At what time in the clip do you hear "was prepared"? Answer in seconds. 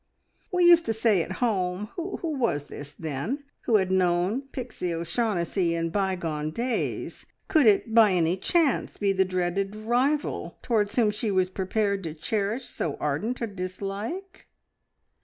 11.29-12.03